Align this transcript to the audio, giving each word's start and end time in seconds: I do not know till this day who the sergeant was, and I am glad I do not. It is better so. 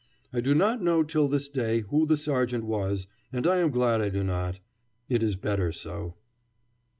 I 0.33 0.41
do 0.41 0.55
not 0.55 0.81
know 0.81 1.03
till 1.03 1.27
this 1.27 1.47
day 1.47 1.81
who 1.81 2.07
the 2.07 2.17
sergeant 2.17 2.63
was, 2.65 3.05
and 3.31 3.45
I 3.45 3.57
am 3.57 3.69
glad 3.69 4.01
I 4.01 4.09
do 4.09 4.23
not. 4.23 4.59
It 5.09 5.21
is 5.21 5.35
better 5.35 5.71
so. 5.71 6.15